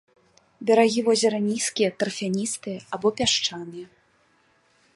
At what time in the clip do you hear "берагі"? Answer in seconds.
0.67-1.01